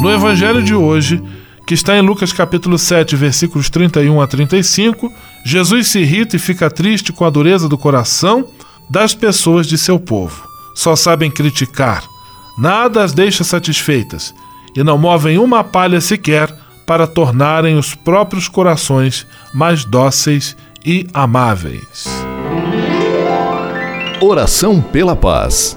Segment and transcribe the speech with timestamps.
[0.00, 1.22] No Evangelho de hoje,
[1.66, 5.10] que está em Lucas capítulo 7, versículos 31 a 35,
[5.44, 8.46] Jesus se irrita e fica triste com a dureza do coração
[8.90, 10.46] das pessoas de seu povo.
[10.74, 12.04] Só sabem criticar,
[12.58, 14.34] nada as deixa satisfeitas
[14.76, 16.54] e não movem uma palha sequer
[16.86, 22.04] para tornarem os próprios corações mais dóceis e amáveis.
[24.20, 25.76] Oração pela paz.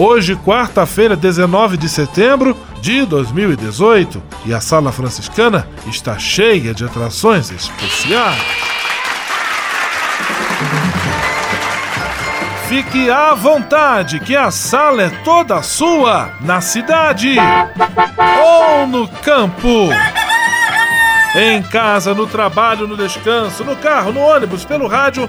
[0.00, 7.50] Hoje, quarta-feira, 19 de setembro de 2018, e a Sala Franciscana está cheia de atrações
[7.50, 8.40] especiais.
[12.68, 17.34] Fique à vontade, que a sala é toda sua, na cidade
[18.40, 19.88] ou no campo.
[21.34, 25.28] Em casa, no trabalho, no descanso, no carro, no ônibus, pelo rádio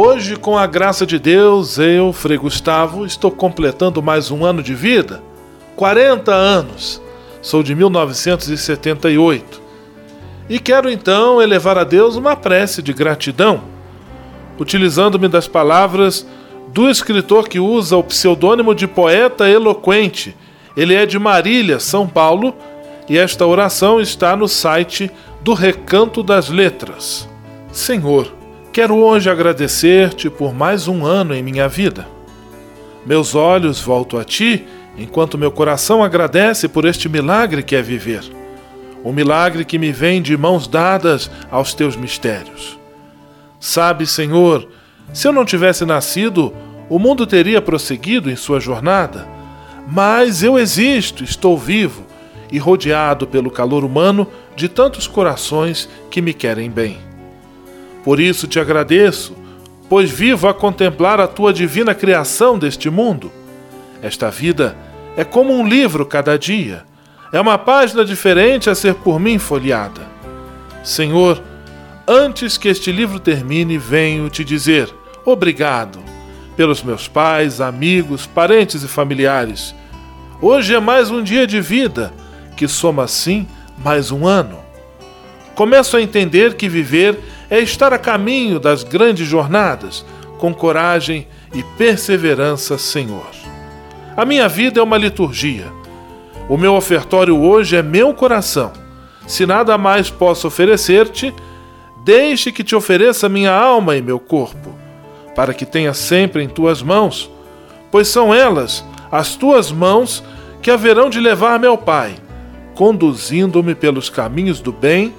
[0.00, 4.72] Hoje, com a graça de Deus, eu, Frei Gustavo, estou completando mais um ano de
[4.72, 5.20] vida.
[5.74, 7.02] 40 anos.
[7.42, 9.60] Sou de 1978.
[10.48, 13.62] E quero então elevar a Deus uma prece de gratidão,
[14.56, 16.24] utilizando-me das palavras
[16.68, 20.36] do escritor que usa o pseudônimo de poeta eloquente.
[20.76, 22.54] Ele é de Marília, São Paulo,
[23.08, 25.10] e esta oração está no site
[25.42, 27.28] do Recanto das Letras.
[27.72, 28.37] Senhor,
[28.78, 32.06] Quero hoje agradecer-te por mais um ano em minha vida.
[33.04, 38.22] Meus olhos volto a ti, enquanto meu coração agradece por este milagre que é viver.
[39.04, 42.78] Um milagre que me vem de mãos dadas aos teus mistérios.
[43.58, 44.68] Sabe, Senhor,
[45.12, 46.54] se eu não tivesse nascido,
[46.88, 49.26] o mundo teria prosseguido em sua jornada.
[49.88, 52.06] Mas eu existo, estou vivo
[52.48, 57.07] e rodeado pelo calor humano de tantos corações que me querem bem.
[58.08, 59.36] Por isso te agradeço,
[59.86, 63.30] pois vivo a contemplar a tua divina criação deste mundo.
[64.00, 64.74] Esta vida
[65.14, 66.84] é como um livro cada dia,
[67.34, 70.00] é uma página diferente a ser por mim folheada.
[70.82, 71.42] Senhor,
[72.06, 74.88] antes que este livro termine, venho te dizer
[75.22, 75.98] obrigado
[76.56, 79.74] pelos meus pais, amigos, parentes e familiares.
[80.40, 82.10] Hoje é mais um dia de vida,
[82.56, 83.46] que soma assim
[83.76, 84.60] mais um ano.
[85.54, 87.18] Começo a entender que viver
[87.50, 90.04] é estar a caminho das grandes jornadas,
[90.38, 93.30] com coragem e perseverança, Senhor.
[94.16, 95.66] A minha vida é uma liturgia.
[96.48, 98.72] O meu ofertório hoje é meu coração.
[99.26, 101.34] Se nada mais posso oferecer-te,
[102.04, 104.74] deixe que te ofereça minha alma e meu corpo,
[105.34, 107.30] para que tenha sempre em tuas mãos,
[107.90, 110.22] pois são elas, as tuas mãos,
[110.62, 112.14] que haverão de levar-me ao Pai,
[112.74, 115.14] conduzindo-me pelos caminhos do bem,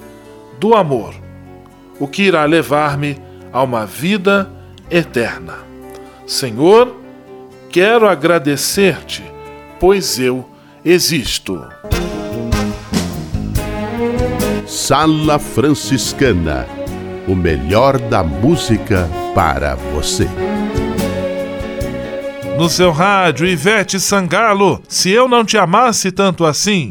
[0.58, 1.14] do amor
[2.00, 3.16] o que irá levar-me
[3.52, 4.50] a uma vida
[4.90, 5.58] eterna.
[6.26, 6.96] Senhor,
[7.68, 9.22] quero agradecer-te,
[9.78, 10.48] pois eu
[10.84, 11.62] existo.
[14.66, 16.66] Sala Franciscana
[17.30, 20.28] o melhor da música para você.
[22.58, 26.90] No seu rádio, Ivete Sangalo, se eu não te amasse tanto assim.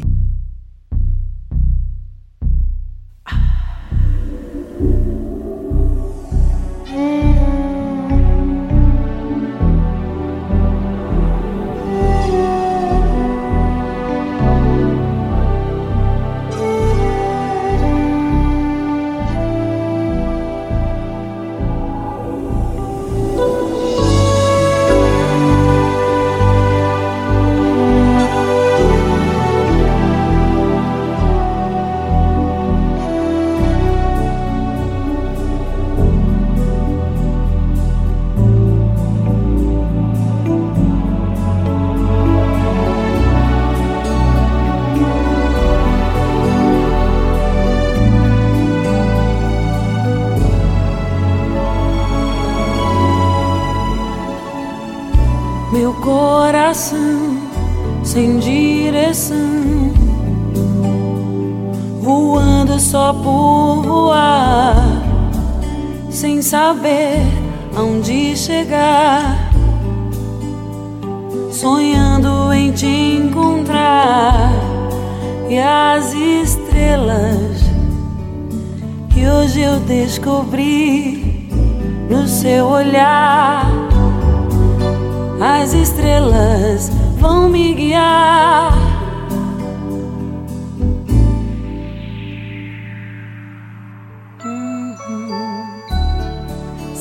[62.10, 64.74] Voando só por voar,
[66.10, 67.20] sem saber
[67.76, 69.52] aonde chegar,
[71.52, 74.50] sonhando em te encontrar
[75.48, 77.60] e as estrelas
[79.10, 81.48] que hoje eu descobri
[82.10, 83.70] no seu olhar
[85.40, 88.89] as estrelas vão me guiar.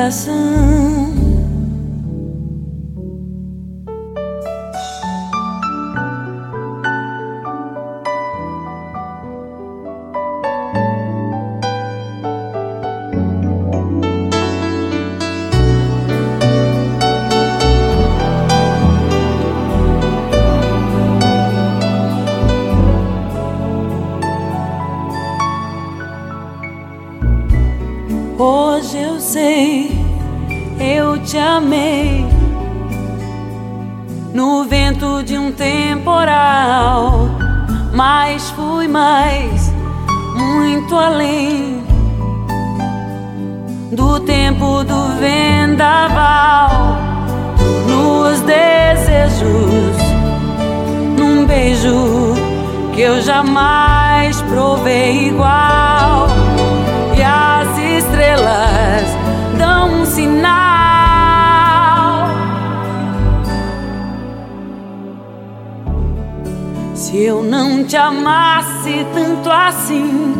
[0.00, 0.99] coração.
[41.00, 41.82] Além
[43.92, 46.96] do tempo do vendaval.
[47.88, 49.96] Nos desejos,
[51.18, 52.34] num beijo
[52.94, 56.28] que eu jamais provei igual.
[57.16, 59.06] E as estrelas
[59.58, 60.60] dão um sinal.
[66.94, 70.39] Se eu não te amasse tanto assim,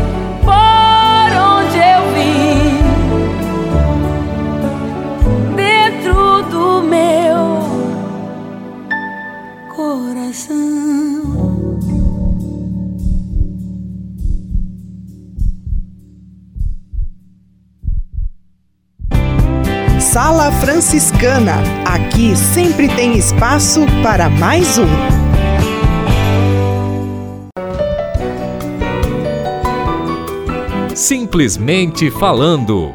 [20.91, 21.53] Franciscana.
[21.85, 24.87] Aqui sempre tem espaço para mais um.
[30.93, 32.91] Simplesmente falando.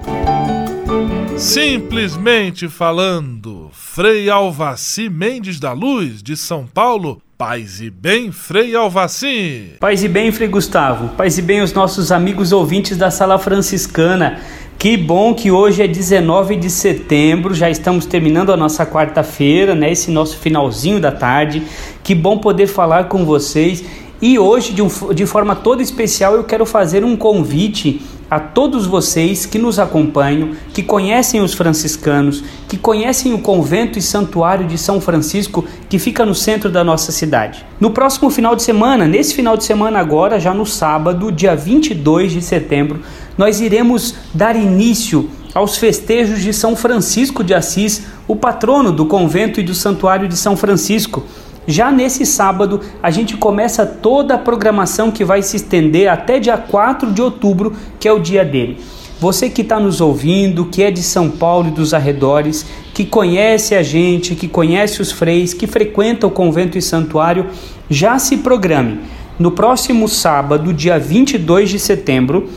[1.38, 7.22] Simplesmente falando, Frei Alvaci Mendes da Luz, de São Paulo.
[7.38, 9.72] Paz e bem, Frei Alvaci.
[9.80, 11.08] Paz e bem, Frei Gustavo.
[11.16, 14.38] Paz e bem os nossos amigos ouvintes da Sala Franciscana.
[14.78, 19.90] Que bom que hoje é 19 de setembro, já estamos terminando a nossa quarta-feira, né?
[19.90, 21.62] Esse nosso finalzinho da tarde.
[22.04, 23.82] Que bom poder falar com vocês.
[24.20, 28.86] E hoje, de, um, de forma toda especial, eu quero fazer um convite a todos
[28.86, 34.76] vocês que nos acompanham, que conhecem os franciscanos, que conhecem o convento e santuário de
[34.76, 37.64] São Francisco que fica no centro da nossa cidade.
[37.78, 42.32] No próximo final de semana, nesse final de semana agora, já no sábado, dia 22
[42.32, 43.00] de setembro,
[43.38, 49.58] nós iremos dar início aos festejos de São Francisco de Assis, o patrono do convento
[49.58, 51.24] e do santuário de São Francisco.
[51.66, 56.56] Já nesse sábado, a gente começa toda a programação que vai se estender até dia
[56.56, 58.78] 4 de outubro, que é o dia dele.
[59.18, 63.74] Você que está nos ouvindo, que é de São Paulo e dos arredores, que conhece
[63.74, 67.46] a gente, que conhece os freis, que frequenta o convento e santuário,
[67.88, 69.00] já se programe.
[69.38, 72.48] No próximo sábado, dia 22 de setembro,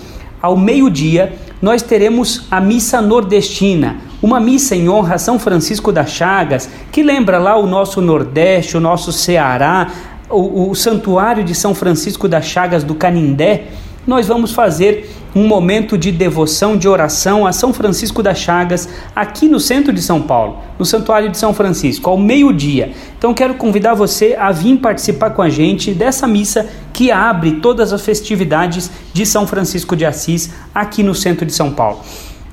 [0.42, 6.10] ao meio-dia, nós teremos a missa nordestina, uma missa em honra a São Francisco das
[6.10, 9.92] Chagas, que lembra lá o nosso Nordeste, o nosso Ceará,
[10.30, 13.68] o, o santuário de São Francisco das Chagas do Canindé.
[14.06, 19.48] Nós vamos fazer um momento de devoção, de oração a São Francisco das Chagas, aqui
[19.48, 22.92] no centro de São Paulo, no Santuário de São Francisco, ao meio-dia.
[23.18, 27.94] Então quero convidar você a vir participar com a gente dessa missa que abre todas
[27.94, 32.00] as festividades de São Francisco de Assis aqui no centro de São Paulo.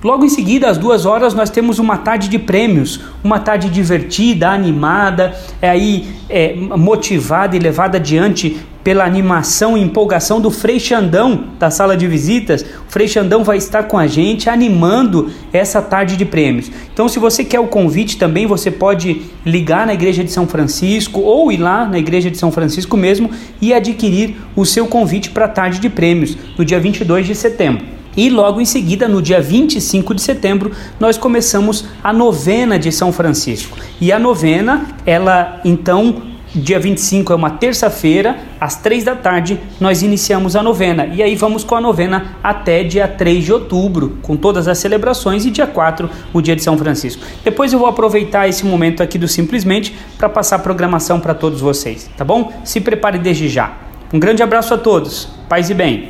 [0.04, 4.50] Logo em seguida, às duas horas, nós temos uma tarde de prêmios, uma tarde divertida,
[4.50, 11.44] animada, é aí é, motivada e levada adiante pela animação e empolgação do Frei Xandão
[11.58, 12.62] da sala de visitas.
[12.62, 16.70] O Frei Xandão vai estar com a gente animando essa tarde de prêmios.
[16.92, 21.20] Então, se você quer o convite também, você pode ligar na igreja de São Francisco
[21.20, 23.28] ou ir lá na igreja de São Francisco mesmo
[23.60, 27.95] e adquirir o seu convite para a tarde de prêmios no dia 22 de setembro.
[28.16, 33.12] E logo em seguida, no dia 25 de setembro, nós começamos a novena de São
[33.12, 33.76] Francisco.
[34.00, 40.00] E a novena, ela então Dia 25 é uma terça-feira, às 3 da tarde, nós
[40.02, 41.04] iniciamos a novena.
[41.04, 45.44] E aí vamos com a novena até dia 3 de outubro, com todas as celebrações,
[45.44, 47.22] e dia 4, o dia de São Francisco.
[47.44, 51.60] Depois eu vou aproveitar esse momento aqui do Simplesmente para passar a programação para todos
[51.60, 52.50] vocês, tá bom?
[52.64, 53.76] Se prepare desde já.
[54.10, 55.28] Um grande abraço a todos.
[55.48, 56.08] Paz e bem.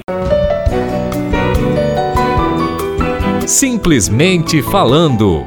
[3.46, 5.44] Simplesmente falando.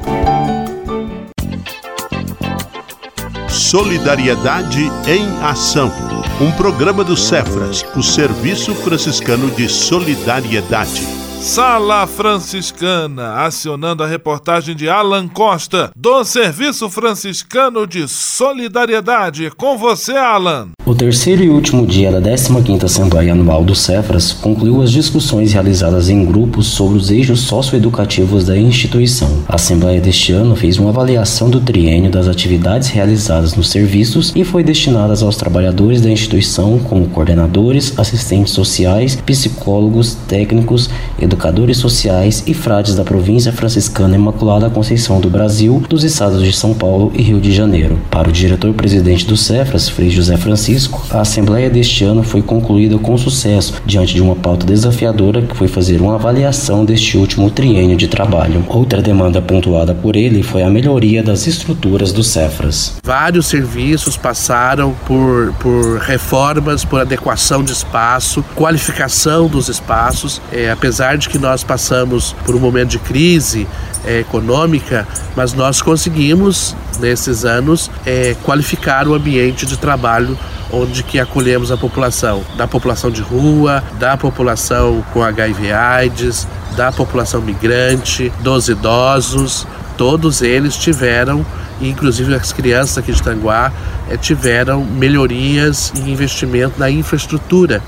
[3.49, 5.91] Solidariedade em Ação.
[6.39, 11.28] Um programa do Cefras, o Serviço Franciscano de Solidariedade.
[11.39, 19.49] Sala Franciscana, acionando a reportagem de Alan Costa, do Serviço Franciscano de Solidariedade.
[19.55, 20.67] Com você, Alan.
[20.85, 26.09] O terceiro e último dia da 15ª Assembleia Anual do Cefras concluiu as discussões realizadas
[26.09, 29.43] em grupos sobre os eixos socioeducativos da instituição.
[29.47, 34.43] A Assembleia deste ano fez uma avaliação do triênio das atividades realizadas nos serviços e
[34.43, 41.28] foi destinada aos trabalhadores da instituição como coordenadores, assistentes sociais, psicólogos, técnicos, educadores
[41.75, 47.11] sociais e frades da província franciscana Imaculada Conceição do Brasil, dos estados de São Paulo
[47.15, 47.99] e Rio de Janeiro.
[48.09, 53.17] Para o diretor-presidente do Cefras, Frei José Francisco, a assembleia deste ano foi concluída com
[53.17, 58.07] sucesso, diante de uma pauta desafiadora que foi fazer uma avaliação deste último triênio de
[58.07, 58.63] trabalho.
[58.67, 62.97] Outra demanda pontuada por ele foi a melhoria das estruturas do Cefras.
[63.03, 71.17] Vários serviços passaram por, por reformas, por adequação de espaço, qualificação dos espaços, é, apesar
[71.19, 73.67] de que nós passamos por um momento de crise
[74.05, 80.37] é, econômica, mas nós conseguimos nesses anos é, qualificar o ambiente de trabalho
[80.71, 87.41] onde que acolhemos a população, da população de rua, da população com HIV/AIDS, da população
[87.41, 91.45] migrante, dos idosos, todos eles tiveram,
[91.81, 93.71] inclusive as crianças aqui de Tanguá,
[94.09, 97.81] é, tiveram melhorias e investimento na infraestrutura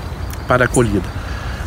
[0.46, 1.21] para acolhida.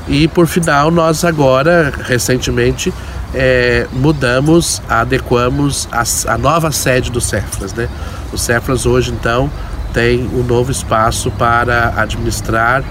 [0.08, 2.94] E por final, nós agora, recentemente,
[3.34, 7.74] é, mudamos, adequamos a, a, nova sede do Cefras.
[7.74, 7.90] Né?
[8.32, 9.50] O Cefras hoje, então,
[9.94, 12.84] tem um novo espaço para administrar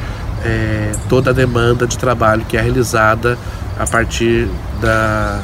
[0.44, 3.38] é, toda a demanda de trabalho que é realizada
[3.78, 4.48] a partir
[4.80, 5.40] da,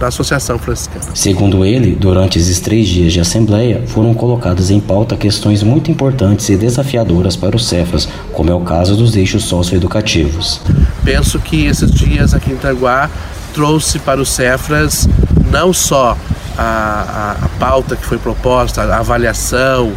[0.00, 1.04] da Associação Franciscana.
[1.14, 6.48] Segundo ele, durante esses três dias de assembleia, foram colocadas em pauta questões muito importantes
[6.48, 10.62] e desafiadoras para os Cefras, como é o caso dos eixos socioeducativos.
[11.04, 13.10] Penso que esses dias aqui em Itaguá
[13.52, 15.06] trouxe para os Cefras
[15.50, 16.16] não só
[16.56, 19.92] a, a, a pauta que foi proposta, a avaliação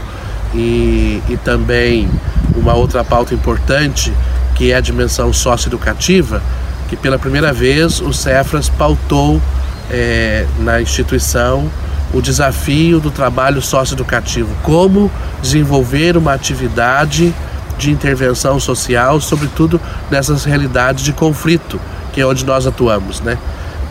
[0.53, 2.09] e, e também
[2.57, 4.11] uma outra pauta importante,
[4.53, 6.41] que é a dimensão socioeducativa,
[6.89, 9.41] que pela primeira vez o Cefras pautou
[9.89, 11.69] é, na instituição
[12.13, 17.33] o desafio do trabalho socioeducativo, como desenvolver uma atividade
[17.77, 21.81] de intervenção social, sobretudo nessas realidades de conflito,
[22.13, 23.37] que é onde nós atuamos, né?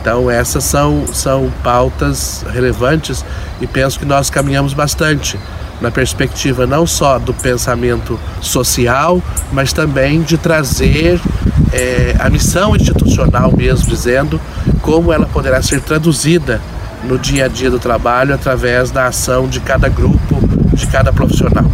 [0.00, 3.24] Então essas são, são pautas relevantes
[3.61, 5.38] e penso que nós caminhamos bastante
[5.83, 9.21] na perspectiva não só do pensamento social,
[9.53, 11.21] mas também de trazer
[11.73, 14.40] é, a missão institucional mesmo, dizendo
[14.81, 16.61] como ela poderá ser traduzida
[17.05, 20.38] no dia a dia do trabalho através da ação de cada grupo,
[20.73, 21.64] de cada profissional.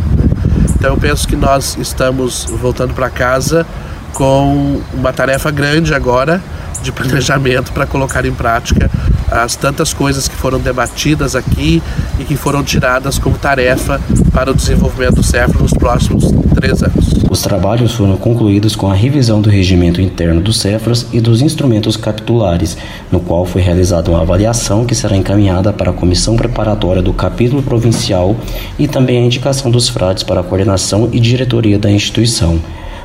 [0.75, 3.67] Então eu penso que nós estamos voltando para casa
[4.15, 6.41] com uma tarefa grande agora
[6.83, 8.91] de planejamento para colocar em prática
[9.31, 11.83] as tantas coisas que foram debatidas aqui
[12.19, 14.01] e que foram tiradas como tarefa
[14.33, 17.13] para o desenvolvimento do CEFRA nos próximos três anos.
[17.31, 21.97] Os trabalhos foram concluídos com a revisão do regimento interno do CEFRAS e dos instrumentos
[21.97, 22.77] capitulares,
[23.13, 27.63] no qual foi realizada uma avaliação que será encaminhada para a comissão preparatória do capítulo
[27.63, 28.37] provincial
[28.79, 32.59] e também a indicação dos frades para a coordenação e diretoria da instituição.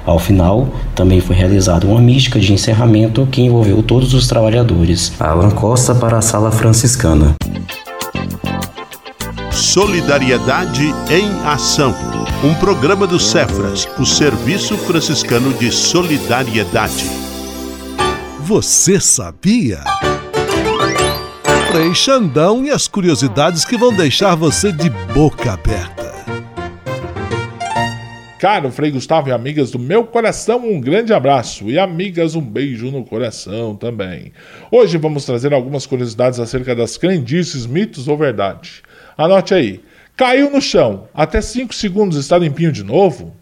[0.06, 5.14] Ao final, também foi realizada uma mística de encerramento que envolveu todos os trabalhadores.
[5.20, 7.36] Alan Costa para a Sala Franciscana.
[9.52, 11.96] Solidariedade em Ação.
[12.44, 17.10] Um programa do Cefras, o Serviço Franciscano de Solidariedade.
[18.40, 19.80] Você sabia?
[21.72, 26.03] Frei Xandão e as curiosidades que vão deixar você de boca aberta.
[28.44, 32.92] Caro Frei Gustavo e amigas do meu coração, um grande abraço e amigas, um beijo
[32.92, 34.34] no coração também.
[34.70, 38.84] Hoje vamos trazer algumas curiosidades acerca das crendices, mitos ou verdade.
[39.18, 39.82] Anote aí.
[40.18, 43.34] Caiu no chão, até 5 segundos está limpinho de novo?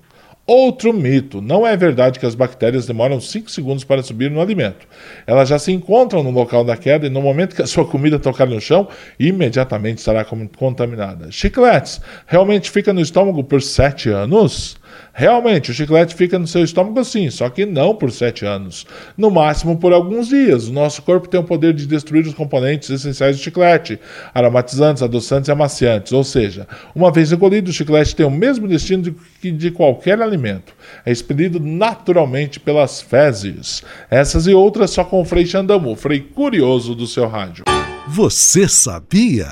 [0.46, 4.88] Outro mito: não é verdade que as bactérias demoram 5 segundos para subir no alimento.
[5.26, 8.20] Elas já se encontram no local da queda e no momento que a sua comida
[8.20, 8.88] tocar no chão,
[9.20, 10.26] imediatamente estará
[10.58, 11.32] contaminada.
[11.32, 14.81] Chicletes realmente fica no estômago por 7 anos?
[15.14, 18.86] Realmente, o chiclete fica no seu estômago sim, só que não por sete anos.
[19.18, 20.68] No máximo por alguns dias.
[20.68, 24.00] O nosso corpo tem o poder de destruir os componentes essenciais do chiclete,
[24.34, 26.14] aromatizantes, adoçantes e amaciantes.
[26.14, 30.74] Ou seja, uma vez engolido, o chiclete tem o mesmo destino que de qualquer alimento.
[31.06, 33.84] É expelido naturalmente pelas fezes.
[34.10, 37.66] Essas e outras só com o Frei Xandamu, Frei Curioso do seu rádio.
[38.08, 39.52] Você sabia?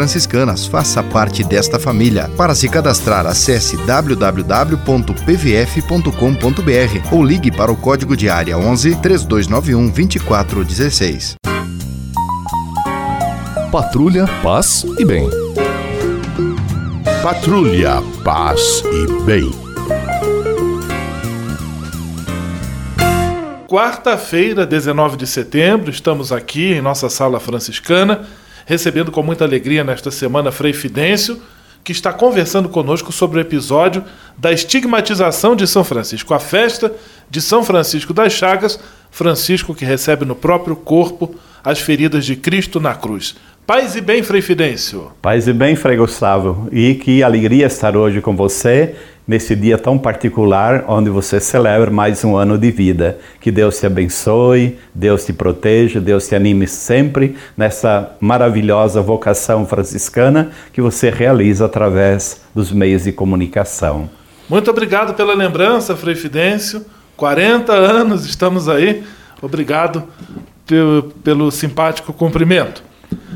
[0.00, 0.64] Franciscanas.
[0.64, 2.30] Faça parte desta família.
[2.34, 4.34] Para se cadastrar, acesse www.pvf.com.br
[7.14, 11.34] ou ligue para o código de área 11 3291 2416.
[13.70, 15.28] Patrulha, paz e bem.
[17.22, 19.50] Patrulha, paz e bem.
[23.68, 28.26] Quarta-feira, 19 de setembro, estamos aqui em nossa sala franciscana
[28.66, 31.40] recebendo com muita alegria nesta semana Frei Fidêncio,
[31.82, 34.04] que está conversando conosco sobre o episódio
[34.36, 36.92] da estigmatização de São Francisco, a festa
[37.28, 38.78] de São Francisco das Chagas,
[39.10, 43.34] Francisco que recebe no próprio corpo as feridas de Cristo na cruz.
[43.66, 45.12] Paz e bem, Frei Fidêncio.
[45.22, 46.68] Paz e bem, Frei Gustavo.
[46.72, 48.96] E que alegria estar hoje com você
[49.26, 53.18] nesse dia tão particular onde você celebra mais um ano de vida.
[53.40, 60.50] Que Deus te abençoe, Deus te proteja, Deus te anime sempre nessa maravilhosa vocação franciscana
[60.72, 64.10] que você realiza através dos meios de comunicação.
[64.48, 66.84] Muito obrigado pela lembrança, Frei Fidêncio.
[67.16, 69.04] 40 anos estamos aí.
[69.40, 70.02] Obrigado
[70.66, 72.89] pelo, pelo simpático cumprimento.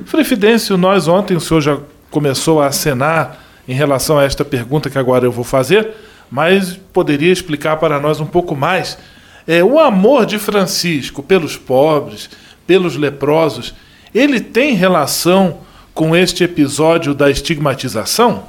[0.05, 1.79] Frei Fidêncio, nós ontem, o senhor já
[2.11, 5.91] começou a acenar em relação a esta pergunta que agora eu vou fazer,
[6.31, 8.99] mas poderia explicar para nós um pouco mais.
[9.47, 12.31] É, o amor de Francisco pelos pobres,
[12.67, 13.75] pelos leprosos,
[14.15, 15.59] ele tem relação
[15.93, 18.45] com este episódio da estigmatização?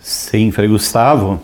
[0.00, 1.40] Sim, Frei Gustavo.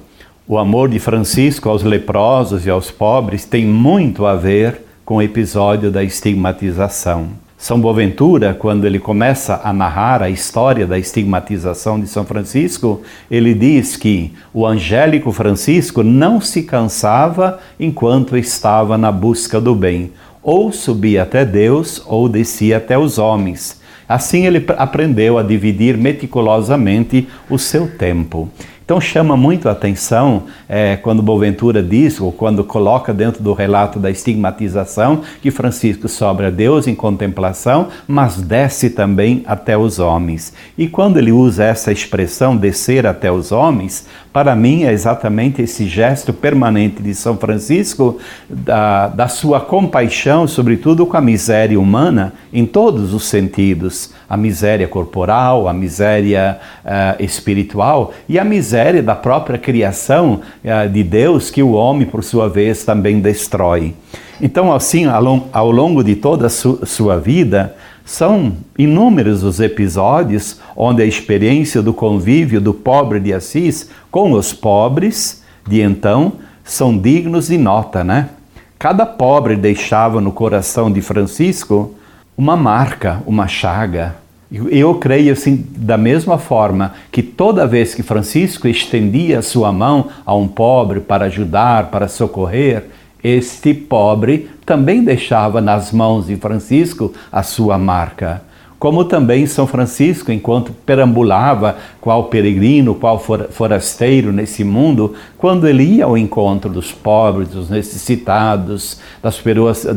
[0.47, 5.23] O amor de Francisco aos leprosos e aos pobres tem muito a ver com o
[5.23, 7.46] episódio da estigmatização.
[7.59, 13.55] São Boaventura, quando ele começa a narrar a história da estigmatização de São Francisco, ele
[13.55, 20.71] diz que o angélico Francisco não se cansava enquanto estava na busca do bem, ou
[20.71, 23.81] subia até Deus ou descia até os homens.
[24.07, 28.49] Assim ele aprendeu a dividir meticulosamente o seu tempo.
[28.87, 33.99] Então chama muito a atenção é, quando Boaventura diz, ou quando coloca dentro do relato
[33.99, 40.53] da estigmatização, que Francisco sobe a Deus em contemplação, mas desce também até os homens.
[40.79, 45.87] E quando ele usa essa expressão, descer até os homens, para mim é exatamente esse
[45.87, 48.19] gesto permanente de São Francisco,
[48.51, 54.87] da, da sua compaixão, sobretudo com a miséria humana, em todos os sentidos: a miséria
[54.87, 61.63] corporal, a miséria uh, espiritual e a miséria da própria criação uh, de Deus que
[61.63, 63.95] o homem, por sua vez, também destrói.
[64.39, 67.75] Então, assim, ao longo de toda a su sua vida,
[68.07, 74.51] são inúmeros os episódios onde a experiência do convívio do pobre de Assis com os
[74.51, 76.33] pobres de então
[76.65, 78.31] são dignos de nota, né?
[78.79, 81.95] Cada pobre deixava no coração de Francisco
[82.35, 84.15] uma marca, uma chaga,
[84.51, 90.35] eu creio assim, da mesma forma que toda vez que Francisco estendia sua mão a
[90.35, 92.85] um pobre para ajudar, para socorrer,
[93.23, 98.41] este pobre também deixava nas mãos de Francisco a sua marca
[98.79, 106.05] como também São Francisco, enquanto perambulava qual peregrino, qual forasteiro nesse mundo, quando ele ia
[106.05, 109.43] ao encontro dos pobres, dos necessitados, das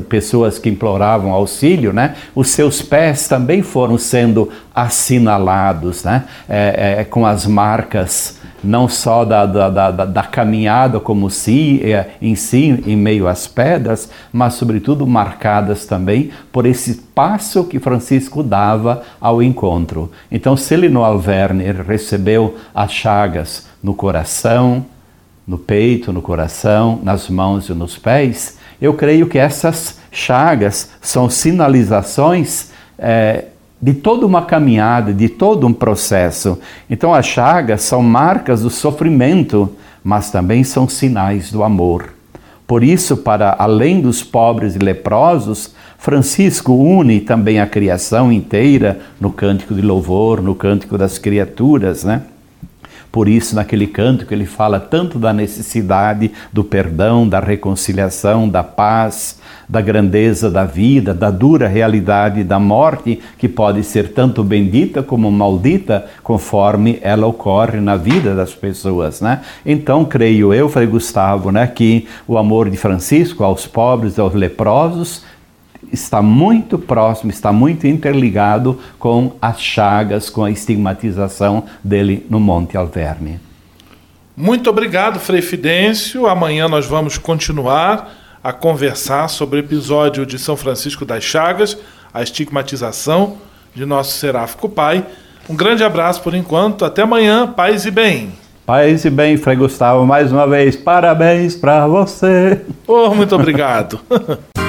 [0.08, 2.15] pessoas que imploravam auxílio, né?
[2.34, 6.24] os seus pés também foram sendo assinalados né?
[6.48, 12.12] É, é, com as marcas não só da, da, da, da caminhada como si, é,
[12.22, 18.43] em si, em meio às pedras, mas sobretudo marcadas também por esse passo que Francisco
[18.43, 20.12] dava ao encontro.
[20.32, 24.86] Então, se ele no Alverne recebeu as chagas no coração,
[25.48, 31.30] no peito, no coração, nas mãos e nos pés, eu creio que essas chagas são
[31.30, 33.45] sinalizações é,
[33.82, 36.60] de toda uma caminhada, de todo um processo.
[36.89, 42.13] Então, as chagas são marcas do sofrimento, mas também são sinais do amor.
[42.68, 49.32] Por isso, para além dos pobres e leprosos, Francisco une também a criação inteira no
[49.32, 52.22] cântico de louvor, no cântico das criaturas, né?
[53.12, 58.63] Por isso, naquele canto que ele fala tanto da necessidade do perdão, da reconciliação, da
[58.63, 65.04] paz, da grandeza da vida, da dura realidade da morte, que pode ser tanto bendita
[65.04, 69.41] como maldita, conforme ela ocorre na vida das pessoas, né?
[69.63, 75.24] Então, creio eu, Frei Gustavo, né, que o amor de Francisco aos pobres, aos leprosos,
[75.91, 82.78] está muito próximo, está muito interligado com as chagas, com a estigmatização dele no Monte
[82.78, 83.39] Alverne.
[84.36, 86.28] Muito obrigado, Frei Fidêncio.
[86.28, 88.12] Amanhã nós vamos continuar
[88.43, 91.78] a conversar sobre o episódio de São Francisco das Chagas,
[92.13, 93.38] a estigmatização
[93.75, 95.06] de nosso seráfico pai.
[95.49, 96.86] Um grande abraço por enquanto.
[96.86, 97.47] Até amanhã.
[97.47, 98.32] Paz e bem.
[98.65, 102.62] Paz e bem, Frei Gustavo, mais uma vez, parabéns para você.
[102.86, 103.99] Oh, muito obrigado.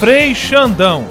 [0.00, 1.06] Frei Xandão,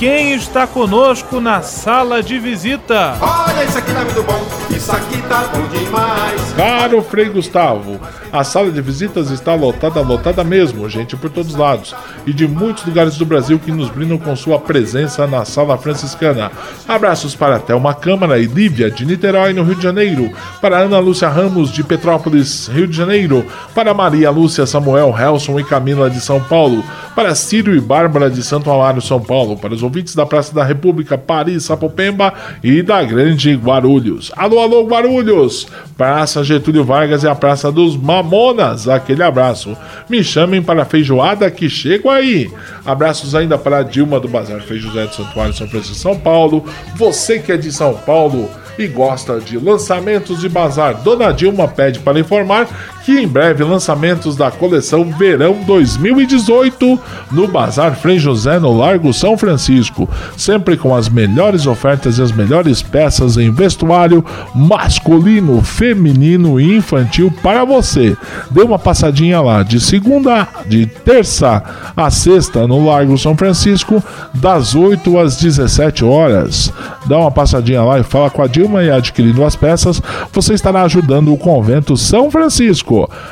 [0.00, 3.18] quem está conosco na sala de visita?
[3.20, 6.52] Olha, isso aqui tá muito bom, isso aqui tá bom demais.
[6.56, 8.00] Caro Frei Gustavo,
[8.32, 11.94] a sala de visitas está lotada, lotada mesmo, gente por todos lados,
[12.26, 16.50] e de muitos lugares do Brasil que nos brindam com sua presença na sala franciscana.
[16.88, 20.32] Abraços para Thelma Câmara e Lívia de Niterói, no Rio de Janeiro,
[20.62, 25.64] para Ana Lúcia Ramos de Petrópolis, Rio de Janeiro, para Maria Lúcia Samuel Helson e
[25.64, 26.82] Camila de São Paulo,
[27.14, 30.64] para Círio e Bárbara de Santo Amaro, São Paulo, para os ouvintes da Praça da
[30.64, 34.30] República, Paris, Sapopemba e da Grande Guarulhos.
[34.36, 35.66] Alô, alô, Guarulhos!
[35.96, 38.88] Praça Getúlio Vargas e a Praça dos Mamonas.
[38.88, 39.76] Aquele abraço.
[40.08, 42.48] Me chamem para a feijoada que chego aí.
[42.86, 46.64] Abraços ainda para Dilma do Bazar Frei José de Santuário, São Francisco, São Paulo.
[46.94, 48.48] Você que é de São Paulo
[48.78, 52.66] e gosta de lançamentos de bazar, Dona Dilma pede para informar
[53.04, 57.00] que em breve lançamentos da coleção Verão 2018
[57.32, 62.32] no Bazar Frei José no Largo São Francisco, sempre com as melhores ofertas e as
[62.32, 68.16] melhores peças em vestuário masculino, feminino e infantil para você.
[68.50, 71.62] Dê uma passadinha lá de segunda, de terça
[71.96, 74.02] a sexta no Largo São Francisco,
[74.34, 76.72] das 8 às 17 horas.
[77.06, 80.82] Dá uma passadinha lá e fala com a Dilma e adquirindo as peças, você estará
[80.82, 82.89] ajudando o convento São Francisco.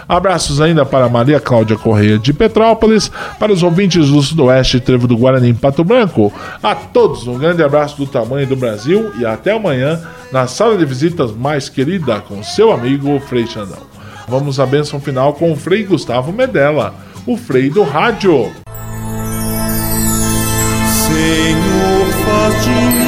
[0.09, 5.16] Abraços ainda para Maria Cláudia Correia de Petrópolis, para os ouvintes do Sudoeste Trevo do
[5.16, 6.33] Guarani em Pato Branco.
[6.62, 10.01] A todos um grande abraço do tamanho do Brasil e até amanhã
[10.33, 13.88] na sala de visitas mais querida com seu amigo Frei Xandão.
[14.29, 16.94] Vamos à bênção final com o Frei Gustavo Medella,
[17.27, 18.53] o Frei do Rádio.
[20.87, 23.08] Senhor, faz de mim